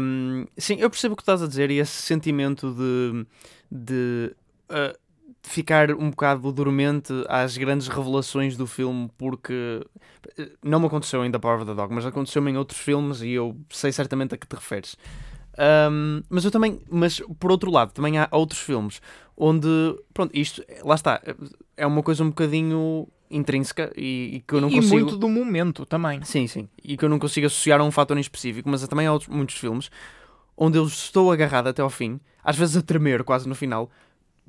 [0.00, 3.26] Um, sim, eu percebo o que estás a dizer e esse sentimento de,
[3.70, 4.34] de
[4.70, 4.96] uh,
[5.42, 9.84] ficar um bocado dormente às grandes revelações do filme, porque
[10.38, 13.30] eh, não me aconteceu ainda Power of the Dog, mas aconteceu-me em outros filmes e
[13.30, 14.96] eu sei certamente a que te referes.
[15.90, 19.00] Um, mas eu também, mas por outro lado, também há outros filmes
[19.36, 19.68] onde,
[20.14, 21.20] pronto, isto, lá está,
[21.76, 24.94] é uma coisa um bocadinho intrínseca e, e, que eu não e consigo...
[24.94, 26.22] muito do momento também.
[26.22, 26.68] Sim, sim.
[26.82, 29.28] E que eu não consigo associar a um fator em específico, mas também há outros,
[29.28, 29.90] muitos filmes
[30.58, 33.88] onde eu estou agarrado até ao fim, às vezes a tremer quase no final,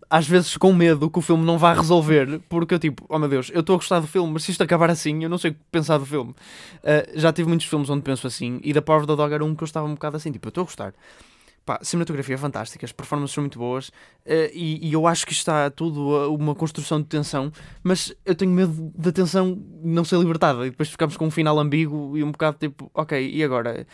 [0.09, 3.29] às vezes com medo que o filme não vá resolver, porque eu tipo, oh meu
[3.29, 5.51] Deus, eu estou a gostar do filme, mas se isto acabar assim, eu não sei
[5.51, 6.31] o que pensar do filme.
[6.31, 9.45] Uh, já tive muitos filmes onde penso assim, e da Power of the Dog era
[9.45, 10.93] um que eu estava um bocado assim, tipo, eu estou a gostar
[11.69, 13.91] Pá, cinematografia fantástica, as performances são muito boas uh,
[14.51, 17.51] e, e, eu acho que está tudo uma construção de tensão,
[17.83, 21.59] mas eu tenho medo da tensão não ser libertada e depois ficamos com um final
[21.59, 23.85] ambíguo e um bocado tipo, ok, e agora?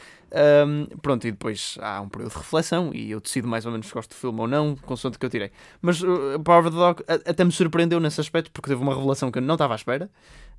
[0.65, 3.87] Um, pronto, e depois há um período de reflexão e eu decido mais ou menos
[3.87, 5.51] se gosto do filme ou não, consoante que eu tirei.
[5.81, 9.29] Mas uh, Power of the Dog até me surpreendeu nesse aspecto porque teve uma revelação
[9.29, 10.09] que eu não estava à espera,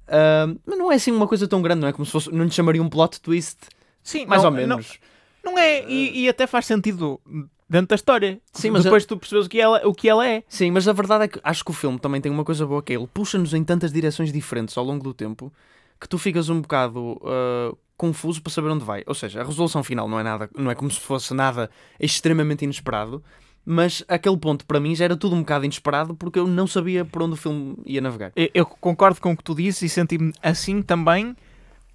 [0.06, 2.44] uh, mas não é assim uma coisa tão grande, não é como se fosse, não
[2.44, 3.56] lhe chamaria um plot twist.
[4.02, 4.98] Sim, mais não, ou menos.
[5.00, 5.15] Não
[5.46, 7.20] não é, e, e até faz sentido
[7.68, 8.40] dentro da história.
[8.52, 9.06] Sim, mas depois a...
[9.06, 10.42] tu percebes o que, ela, o que ela é.
[10.48, 12.82] Sim, mas a verdade é que acho que o filme também tem uma coisa boa
[12.82, 15.52] que é ele puxa-nos em tantas direções diferentes ao longo do tempo
[16.00, 19.02] que tu ficas um bocado uh, confuso para saber onde vai.
[19.06, 22.64] Ou seja, a resolução final não é nada, não é como se fosse nada extremamente
[22.64, 23.22] inesperado,
[23.64, 27.04] mas aquele ponto para mim já era tudo um bocado inesperado porque eu não sabia
[27.04, 28.32] por onde o filme ia navegar.
[28.36, 31.34] Eu, eu concordo com o que tu dizes e senti-me assim também.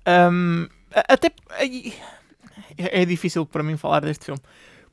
[0.07, 1.31] Um, até
[2.81, 4.41] é, é difícil para mim falar deste filme.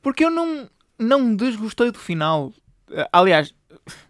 [0.01, 2.53] Porque eu não, não desgostei do final.
[2.91, 3.53] Eh, aliás,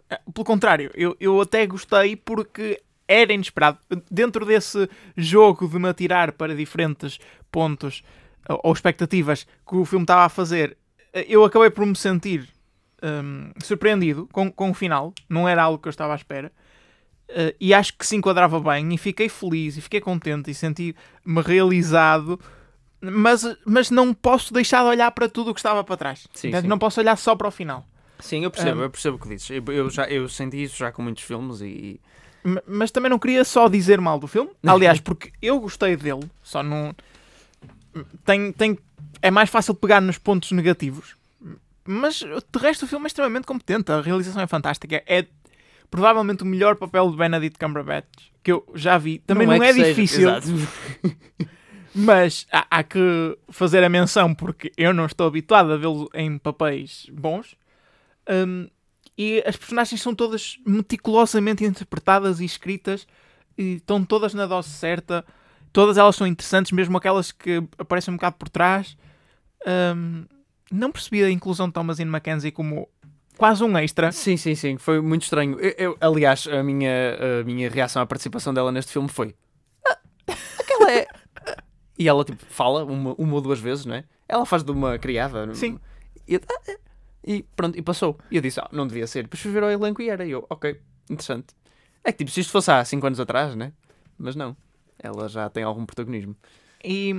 [0.10, 3.80] eh, pelo contrário, eu, eu até gostei porque era inesperado.
[4.10, 7.20] Dentro desse jogo de me atirar para diferentes
[7.52, 8.04] pontos
[8.64, 10.78] ou expectativas que o filme estava a fazer,
[11.14, 12.50] eh, eu acabei por me sentir
[13.04, 15.14] um, surpreendido com, com o final.
[15.28, 16.52] Não era algo que eu estava à espera.
[17.30, 21.42] Uh, e acho que se enquadrava bem e fiquei feliz e fiquei contente e senti-me
[21.44, 22.40] realizado
[23.02, 26.52] mas, mas não posso deixar de olhar para tudo o que estava para trás Sim,
[26.54, 26.68] sim.
[26.68, 27.86] não posso olhar só para o final
[28.20, 29.50] Sim, eu percebo, Um, eu percebo o que dizes.
[29.50, 32.00] Eu, eu já, eu senti isso já com muitos filmes e.
[32.68, 36.64] Mas também não queria só dizer mal do filme aliás, porque eu gostei dele só
[36.64, 36.96] não
[38.26, 38.78] tem, tem,
[39.22, 41.16] é mais fácil pegar nos pontos negativos
[41.84, 45.26] mas de resto o filme é extremamente competente a realização é fantástica é
[45.92, 48.08] provavelmente o melhor papel de Benedict Cumberbatch
[48.42, 50.48] que eu já vi também não, é, que seja- difícil Exato.
[51.94, 56.38] Mas há, há que fazer a menção porque eu não estou habituado a vê-lo em
[56.38, 57.56] papéis bons.
[58.30, 58.68] Hum,
[59.18, 63.08] e as personagens são todas meticulosamente interpretadas e escritas
[63.58, 65.26] e estão todas na dose certa.
[65.74, 68.96] Todas elas são interessantes, mesmo aquelas que aparecem um bocado por trás.
[69.96, 70.26] Hum,
[70.72, 72.88] não percebi a inclusão de Thomasine Mackenzie como
[73.38, 74.12] quase um extra.
[74.12, 75.60] Sim, sim, sim, foi muito estranho.
[75.60, 79.34] Eu, eu- aliás, a minha, a minha reação à participação dela neste filme foi.
[82.00, 82.04] "Ah, aquela é.
[82.04, 84.04] E ela, tipo, fala uma, uma ou duas vezes, não é?
[84.28, 85.54] Ela faz de uma criada.
[85.54, 85.80] Sim.
[86.28, 86.78] E, eu, "Ah, ah",
[87.26, 88.18] e pronto, e passou.
[88.32, 89.24] E eu disse, ah, não devia ser.
[89.24, 90.26] Depois fui ver o elenco e era.
[90.26, 91.48] E eu, ok, interessante.
[92.04, 93.74] É que, tipo, se isto fosse há 5 anos atrás, né?
[94.18, 94.56] Mas não.
[94.98, 96.36] Ela já tem algum protagonismo.
[96.84, 97.14] E,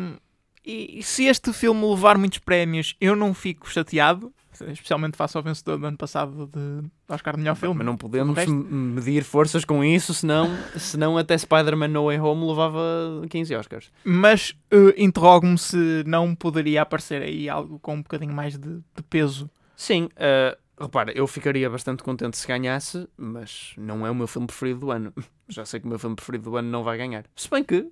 [0.64, 4.32] e se este filme levar muitos prémios, eu não fico chateado,
[4.68, 7.76] especialmente face ao vencedor do ano passado de Oscar de melhor filme.
[7.78, 12.46] Mas não podemos resto- medir forças com isso, senão, senão até Spider-Man No Way Home
[12.46, 12.80] levava
[13.28, 13.90] 15 Oscars.
[14.04, 19.02] Mas eh, interrogo-me se não poderia aparecer aí algo com um bocadinho mais de, de
[19.08, 19.48] peso.
[19.76, 24.46] Sim, eh, repara, eu ficaria bastante contente se ganhasse, mas não é o meu filme
[24.46, 25.12] preferido do ano.
[25.48, 27.24] Já sei que o meu filme preferido do ano não vai ganhar.
[27.34, 27.86] Se bem que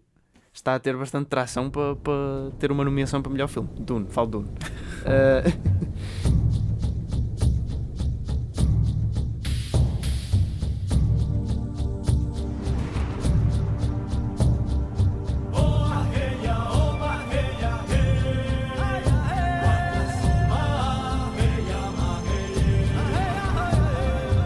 [0.53, 3.69] está a ter bastante tração para para ter uma nomeação para melhor filme.
[3.79, 4.49] Dune, falo Dune.
[5.07, 5.45] Eh,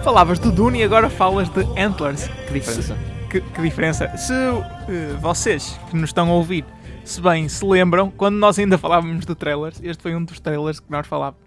[0.04, 2.26] Falavas de Dune e agora falas de Antlers.
[2.46, 2.96] que diferença.
[3.30, 4.16] Que, que diferença?
[4.16, 6.64] Se eh, vocês que nos estão a ouvir,
[7.04, 10.80] se bem se lembram, quando nós ainda falávamos de trailers, este foi um dos trailers
[10.80, 11.40] que nós falávamos.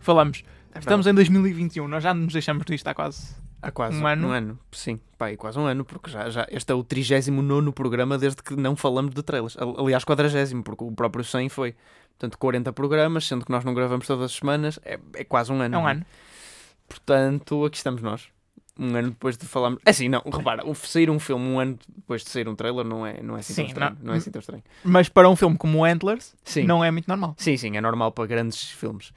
[0.00, 0.42] Falamos,
[0.78, 3.34] estamos em 2021, nós já nos deixamos disto há quase.
[3.62, 4.28] Há quase Um ano?
[4.28, 4.98] Um ano, sim.
[5.16, 8.56] Pá, e quase um ano, porque já, já este é o 39 programa desde que
[8.56, 9.56] não falamos de trailers.
[9.56, 11.74] Ali- Aliás, 40, porque o próprio 100 foi.
[12.18, 15.60] Portanto, 40 programas, sendo que nós não gravamos todas as semanas, é, é quase um
[15.60, 15.74] ano.
[15.74, 15.92] É um não é?
[15.92, 16.06] ano.
[16.92, 18.28] Portanto, aqui estamos nós.
[18.78, 19.80] Um ano depois de falarmos.
[19.84, 23.06] É assim, não, repara, sair um filme um ano depois de sair um trailer não
[23.06, 23.96] é, não é assim tão Sim, estranho.
[23.98, 24.62] não- Não, é assim tão estranho.
[24.84, 26.64] Mas para um filme como Antlers, Sim.
[26.64, 27.34] não é muito normal.
[27.38, 29.12] Sim, sim, é normal para grandes filmes.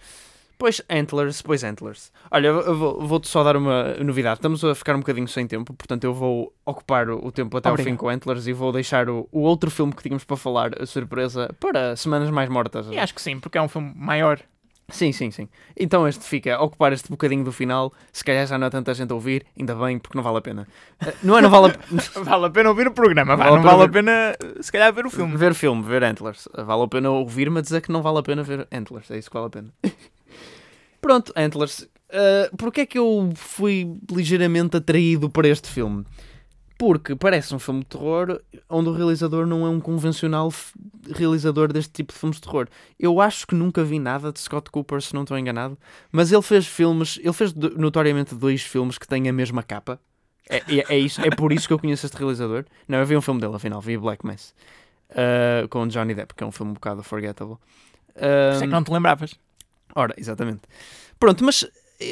[0.57, 2.11] Pois Antlers, pois Antlers.
[2.31, 4.35] Olha, vou-te só dar uma novidade.
[4.39, 7.73] Estamos a ficar um bocadinho sem tempo, portanto eu vou ocupar o tempo até ao
[7.75, 7.93] Obrigado.
[7.93, 10.85] fim com Antlers e vou deixar o, o outro filme que tínhamos para falar, a
[10.85, 12.87] surpresa, para semanas mais mortas.
[12.89, 14.39] E acho que sim, porque é um filme maior.
[14.87, 15.49] Sim, sim, sim.
[15.75, 17.91] Então este fica a ocupar este bocadinho do final.
[18.13, 20.41] Se calhar já não há tanta gente a ouvir, ainda bem, porque não vale a
[20.41, 20.67] pena.
[21.03, 22.01] Eh, Não é, não vale a pena.
[22.23, 24.71] Vale a pena ouvir o programa, Vale a não pena vale a ver- pena, se
[24.71, 25.35] calhar, ver o filme.
[25.37, 26.47] Ver filme, ver Antlers.
[26.55, 29.09] Vale a pena ouvir-me a dizer que não vale a pena ver Antlers.
[29.09, 29.73] É isso que vale a pena.
[31.01, 31.81] Pronto, Antlers.
[32.11, 36.05] Uh, Porquê é que eu fui ligeiramente atraído para este filme?
[36.77, 40.51] Porque parece um filme de terror onde o realizador não é um convencional
[41.09, 42.67] realizador deste tipo de filmes de terror.
[42.99, 45.77] Eu acho que nunca vi nada de Scott Cooper, se não estou enganado.
[46.11, 49.99] Mas ele fez filmes, ele fez notoriamente dois filmes que têm a mesma capa.
[50.49, 52.65] É, é, é isso, é por isso que eu conheço este realizador.
[52.87, 54.53] Não, eu vi um filme dele, afinal, vi Black Mass.
[55.11, 57.57] Uh, com Johnny Depp, que é um filme um bocado forgettable.
[58.13, 58.21] Por
[58.53, 59.35] isso é que Um, não te lembravas.
[59.95, 60.61] Ora, exatamente.
[61.17, 61.65] Pronto, mas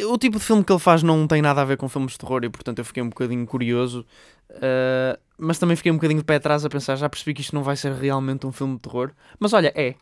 [0.09, 2.19] o tipo de filme que ele faz não tem nada a ver com filmes de
[2.19, 4.05] terror e portanto eu fiquei um bocadinho curioso.
[4.55, 7.55] Uh, mas também fiquei um bocadinho de pé atrás a pensar, já percebi que isto
[7.55, 9.11] não vai ser realmente um filme de terror.
[9.39, 9.95] Mas olha, é.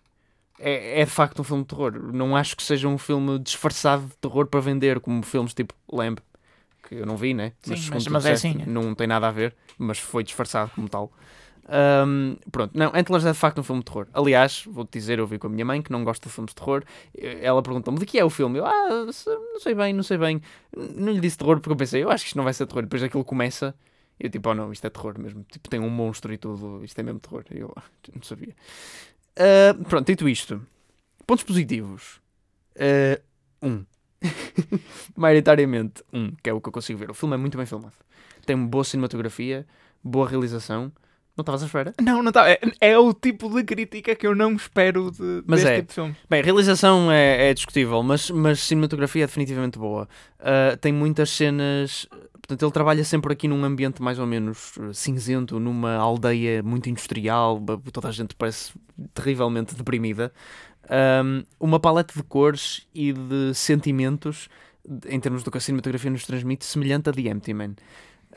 [0.59, 1.93] É, é de facto um filme de terror.
[2.13, 6.19] Não acho que seja um filme disfarçado de terror para vender, como filmes tipo Lamb,
[6.87, 7.53] que eu não vi, né?
[7.63, 8.65] Sim, mas- mas é disseste, assim, é.
[8.67, 11.11] Não tem nada a ver, mas foi disfarçado como tal.
[12.05, 14.05] Um, pronto, não, Antlers é de facto um filme de terror.
[14.13, 16.55] Aliás, vou-te dizer, eu vi com a minha mãe que não gosta de filmes de
[16.55, 16.83] terror.
[17.17, 18.59] Ela perguntou-me de que é o filme.
[18.59, 20.41] Eu, ah, não sei bem, não sei bem.
[20.95, 22.83] Não lhe disse terror porque eu pensei, eu acho que isto não vai ser terror.
[22.83, 23.73] Depois aquilo começa
[24.23, 25.43] eu tipo, oh não, isto é terror mesmo.
[25.51, 27.43] Tipo, tem um monstro e tudo, isto é mesmo terror.
[27.51, 28.55] E eu, "Ah, não sabia.
[29.35, 30.65] Ah, pronto, dito isto,
[31.25, 32.21] pontos positivos.
[32.77, 33.19] Ah,
[33.61, 33.85] um.
[35.15, 37.09] Maioritariamente, um, que é o que eu consigo ver.
[37.09, 37.95] O filme é muito bem filmado.
[38.45, 39.65] Tem boa cinematografia,
[40.03, 40.91] boa realização.
[41.41, 41.93] Não estavas à espera?
[41.99, 42.49] Não, não está.
[42.49, 45.75] É, é o tipo de crítica que eu não espero de, Mas deste é.
[45.77, 46.15] tipo de filme.
[46.29, 50.07] Bem, realização é, é discutível, mas, mas cinematografia é definitivamente boa.
[50.39, 52.07] Ah, tem muitas cenas.
[52.33, 56.89] portanto, ele trabalha sempre aqui num ambiente mais ou menos eh, cinzento, numa aldeia muito
[56.89, 57.59] industrial,
[57.91, 58.73] toda a gente parece
[59.13, 60.31] terrivelmente deprimida.
[61.23, 64.49] Um, uma paleta de cores e de sentimentos,
[65.07, 67.75] em termos do que a cinematografia nos transmite, semelhante a The Empty Man.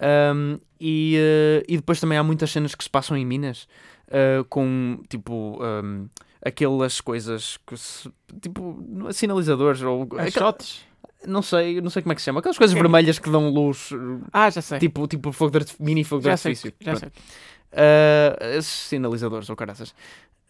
[0.01, 3.69] Um, e, eh, e depois também há muitas cenas que se passam em Minas,
[4.11, 5.59] eh, com tipo.
[5.63, 6.09] um,
[6.45, 8.11] aquelas coisas que se,
[8.43, 8.79] tipo
[9.13, 10.83] sinalizadores ou aquela- Shots?
[11.27, 12.41] não sei, não sei como é que se chama.
[12.41, 13.89] Aquelas coisas vermelhas que dão luz,
[14.33, 14.79] Ah, já sei.
[14.79, 16.53] tipo, tipo fogo de mini fogo de já sei.
[16.53, 16.75] artifício.
[16.81, 17.09] Já sei.
[17.73, 19.95] Ah, esses sinalizadores ou caraças.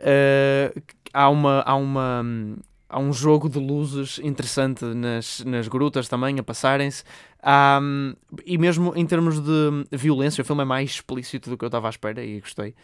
[0.01, 0.73] Ah,
[1.13, 2.57] há uma há uma hum,
[2.95, 7.03] há um jogo de luzes interessante nas, nas grutas também a passarem-se.
[7.83, 8.15] Hum,
[8.47, 11.89] e mesmo em termos de violência, o filme é mais explícito do que eu estava
[11.89, 12.75] à espera e gostei.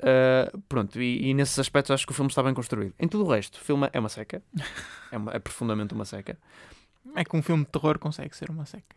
[0.00, 2.94] Ah, pronto, e, e nesses aspectos acho que o filme está bem construído.
[2.98, 4.42] Em tudo o resto, o filme é uma seca.
[5.12, 6.38] É, uma- é profundamente uma seca.
[7.14, 8.96] É que um filme de terror consegue ser uma seca.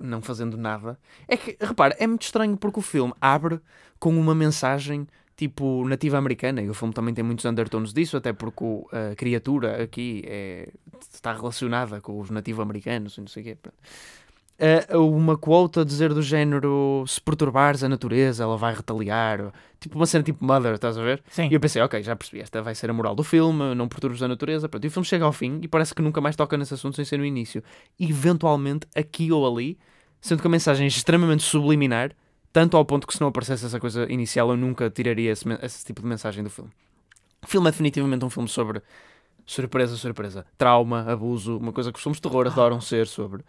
[0.00, 0.98] não fazendo nada.
[1.28, 3.60] É que, repara, é muito estranho porque o filme abre
[3.98, 5.06] com uma mensagem
[5.40, 9.82] tipo nativa americana e o filme também tem muitos undertones disso, até porque a criatura
[9.82, 10.68] aqui é,
[11.14, 13.58] está relacionada com os nativo-americanos e não sei o quê.
[14.58, 19.50] Ah, uma quote a dizer do género se perturbares a natureza, ela vai retaliar.
[19.80, 21.22] Tipo uma cena tipo Mother, estás a ver?
[21.30, 21.48] Sim.
[21.50, 24.22] E eu pensei, ok, já percebi, esta vai ser a moral do filme, não perturbes
[24.22, 24.68] a natureza.
[24.68, 26.96] Pronto, e o filme chega ao fim e parece que nunca mais toca nesse assunto
[26.96, 27.64] sem ser no início.
[27.98, 29.78] Eventualmente, aqui ou ali,
[30.20, 32.12] sendo que a mensagem é extremamente subliminar,
[32.52, 35.84] tanto ao ponto que se não aparecesse essa coisa inicial, eu nunca tiraria esse, esse
[35.84, 36.70] tipo de mensagem do filme.
[37.42, 38.82] O filme é definitivamente um filme sobre
[39.46, 43.42] surpresa, surpresa, trauma, abuso, uma coisa que os filmes de terror adoram ser sobre.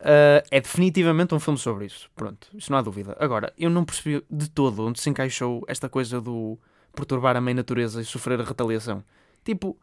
[0.00, 2.10] Uh, é definitivamente um filme sobre isso.
[2.16, 3.16] Pronto, isso não há dúvida.
[3.20, 6.58] Agora, eu não percebi de todo onde se encaixou esta coisa do
[6.94, 9.02] perturbar a mãe natureza e sofrer a retaliação.
[9.44, 9.78] Tipo,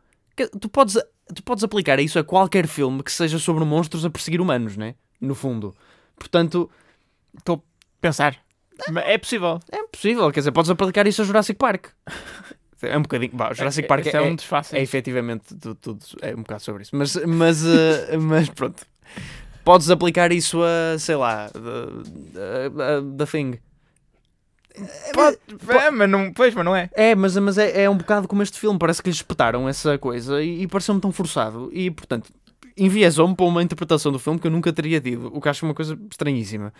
[0.59, 0.97] tu podes,
[1.33, 4.95] tu podes aplicar isso a qualquer filme que seja sobre monstros a perseguir humanos, né?
[5.19, 5.73] No fundo.
[6.17, 6.69] Portanto,
[8.01, 8.39] Pensar.
[9.03, 9.59] É possível.
[9.71, 10.31] é possível.
[10.31, 11.87] Quer dizer, podes aplicar isso a Jurassic Park.
[12.81, 13.31] É um bocadinho.
[13.33, 14.79] Bah, Jurassic Park Esse é, é um dos fáceis.
[14.79, 16.95] é efetivamente tudo, tudo- é um bocado sobre isso.
[16.95, 18.85] Mas, mas, eh, mas pronto.
[19.65, 23.59] Podes aplicar isso a, sei lá, da The Thing.
[25.13, 25.37] Pode-
[25.77, 26.89] é, mas não, pois, mas não é.
[26.93, 28.79] É, mas, mas é, é um bocado como este filme.
[28.79, 31.69] Parece que lhes espetaram essa coisa e, e pareceu-me tão forçado.
[31.73, 32.31] E, portanto,
[32.77, 35.29] enviesou-me para uma interpretação do filme que eu nunca teria tido.
[35.35, 36.73] O que acho uma coisa estranhíssima.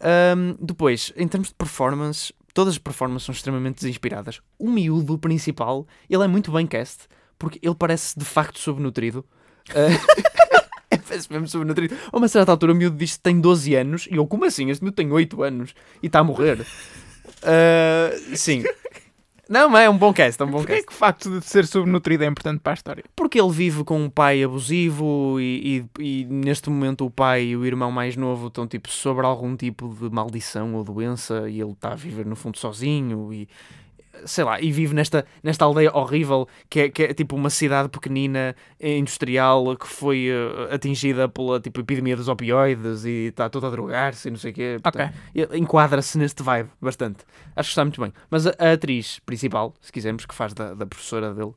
[0.00, 4.40] Ahm, depois, em termos de performance, todas as performances são extremamente desinspiradas.
[4.58, 7.06] O miúdo principal, ele é muito bem cast,
[7.38, 9.24] porque ele parece de facto subnutrido.
[9.70, 9.88] Ah,
[11.08, 11.96] parece mesmo subnutrido.
[12.12, 14.70] A uma certa altura, o miúdo diz que tem 12 anos, e eu, como assim?
[14.70, 16.64] Este miúdo tem 8 anos e está a morrer.
[17.42, 18.64] Ah, sim.
[19.48, 20.86] Não, mas é um bom cast, é um bom Porquê cast.
[20.88, 23.04] que o facto de ser subnutrido é importante para a história?
[23.16, 27.56] Porque ele vive com um pai abusivo e, e- e neste momento o pai e
[27.56, 31.72] o irmão mais novo estão tipo sobre algum tipo de maldição ou doença e ele
[31.72, 33.48] está a viver no fundo sozinho e
[34.24, 37.88] sei lá, e vive nesta, nesta aldeia horrível que é, que é tipo uma cidade
[37.88, 43.66] pequenina eh, industrial que foi eh, atingida pela tipo epidemia dos opioides e está toda
[43.66, 44.76] a drogar-se e não sei o quê.
[44.78, 44.82] Ok.
[44.82, 47.24] Portanto, ele enquadra-se neste vibe bastante.
[47.56, 48.12] Acho que está muito bem.
[48.30, 51.52] Mas a, a atriz principal, se quisermos, que faz da, da professora dele,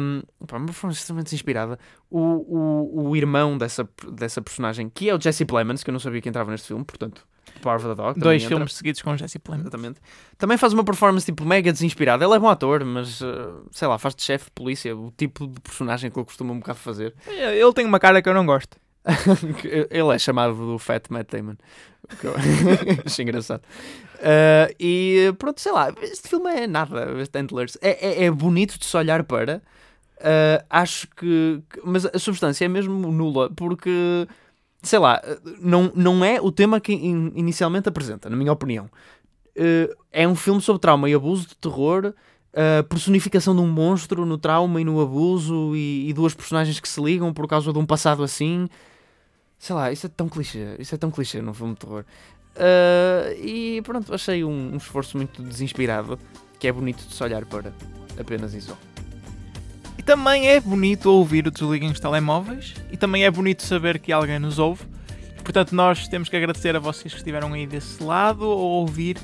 [0.00, 1.78] um, pá, performance extremamente inspirada.
[2.10, 6.00] O, o, o irmão dessa, dessa personagem, que é o Jesse Plemons, que eu não
[6.00, 7.26] sabia que entrava neste filme, portanto,
[7.58, 8.14] Power of the Dog.
[8.14, 8.56] também Dois entra.
[8.56, 9.62] filmes seguidos com Jesse Plemons.
[9.62, 10.00] Exatamente.
[10.36, 12.24] Também faz uma performance tipo mega desinspirada.
[12.24, 15.46] Ele é bom ator, mas uh, sei lá, faz de chefe de polícia, o tipo
[15.46, 17.14] de personagem que ele costuma um bocado fazer.
[17.28, 18.76] Ele tem uma cara que eu não gosto.
[19.90, 21.54] ele é chamado do Fat Matt Damon.
[23.06, 23.62] Achei engraçado.
[24.16, 27.78] Uh, e pronto, sei lá, este filme é nada, este Antlers.
[27.80, 29.62] É, é, é bonito de se olhar para.
[30.18, 34.26] Uh, acho que, que- Mas a substância é mesmo nula, porque.
[34.82, 35.20] Sei lá,
[35.60, 38.88] não, não é o tema que in- inicialmente apresenta, na minha opinião.
[39.56, 42.14] Uh, é um filme sobre trauma e abuso de terror,
[42.54, 46.88] a personificação de um monstro no trauma e no abuso, e, e duas personagens que
[46.88, 48.68] se ligam por causa de um passado assim.
[49.58, 52.04] Sei lá, isso é tão clichê, isso é tão clichê num filme de terror.
[52.54, 56.18] Uh, e pronto, achei um, um esforço muito desinspirado,
[56.58, 57.72] que é bonito de se olhar para.
[58.18, 58.76] Apenas isso.
[60.08, 64.38] Também é bonito ouvir o Desliguem os Telemóveis e também é bonito saber que alguém
[64.38, 64.82] nos ouve.
[65.44, 69.18] Portanto, nós temos que agradecer a vocês que estiveram aí desse lado ou ouvir.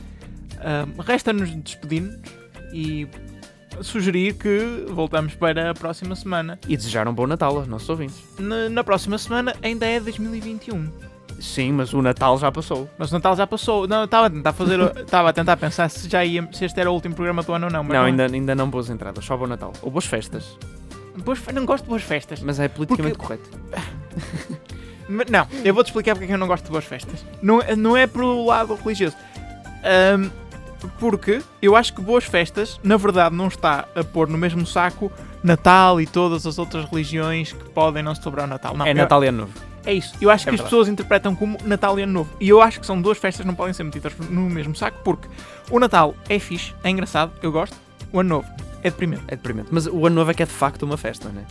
[0.98, 2.20] Resta-nos despedir-nos
[2.70, 3.08] e
[3.80, 6.58] sugerir que voltamos para a próxima semana.
[6.68, 8.22] E desejar um bom Natal aos nossos ouvintes.
[8.38, 11.13] Na, na próxima semana ainda é 2021.
[11.40, 12.88] Sim, mas o Natal já passou.
[12.98, 13.86] Mas o Natal já passou.
[13.86, 14.80] Não, estava a tentar fazer.
[14.98, 16.48] Estava a tentar pensar se já ia.
[16.52, 17.82] Se este era o último programa do ano ou não.
[17.84, 18.10] Mas não, não, é.
[18.10, 19.72] ainda, ainda não boas entradas, só bom Natal.
[19.82, 20.56] Ou boas festas.
[21.24, 22.40] Boas não gosto de boas festas.
[22.40, 24.64] Mas é politicamente Porque- correto.
[25.06, 27.24] Não, eu vou-te explicar porque é que eu não gosto de boas festas.
[27.42, 29.14] Não, não é pelo lado religioso.
[29.84, 30.30] Ahm,
[30.98, 35.12] porque eu acho que boas festas, na verdade, não está a pôr no mesmo saco
[35.42, 38.74] Natal e todas as outras religiões que podem não celebrar o Natal.
[38.74, 39.52] Não, É eu- Natal e Ano Novo.
[39.86, 40.14] É isso.
[40.20, 40.64] Eu acho É que as verdade.
[40.64, 42.30] pessoas interpretam como Natal e Ano Novo.
[42.40, 44.98] E eu acho que são duas festas que não podem ser metidas no mesmo saco,
[45.04, 45.28] porque
[45.70, 47.76] o Natal é fixe, é engraçado, eu gosto.
[48.12, 48.48] O Ano Novo
[48.82, 49.24] é deprimente.
[49.28, 49.68] É deprimente.
[49.70, 51.44] Mas o Ano Novo é que é de facto uma festa, não é?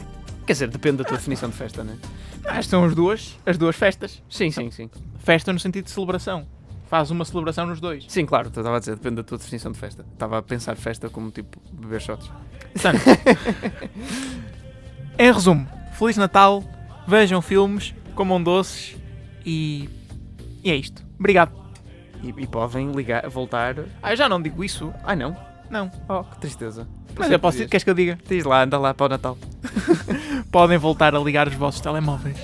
[0.45, 2.49] Quer dizer, depende da tua definição de festa, não é?
[2.49, 4.21] Acho que são as duas, as duas festas.
[4.29, 4.89] Sim, sim, sim.
[5.19, 6.45] Festa no sentido de celebração.
[6.89, 8.05] Faz uma celebração nos dois.
[8.09, 10.05] Sim, claro, estava a dizer, depende da tua definição de festa.
[10.13, 12.29] Estava a pensar festa como tipo beber shots.
[12.73, 12.99] Portanto,
[15.17, 16.63] em resumo, Feliz Natal,
[17.07, 18.95] vejam filmes, comam doces
[19.45, 19.89] e.
[20.63, 21.03] E é isto.
[21.19, 21.51] Obrigado.
[22.21, 23.75] E, e podem ligar, voltar.
[24.01, 24.93] Ah, eu já não digo isso.
[25.03, 25.35] Ai não,
[25.69, 25.91] Não.
[26.07, 26.87] oh, que tristeza.
[27.17, 27.57] Mas eu posso.
[27.57, 27.69] dizer.
[27.69, 28.17] Queres que eu diga?
[28.27, 29.37] Diz lá, anda lá para o Natal.
[30.51, 32.37] Podem voltar a ligar os vossos telemóveis.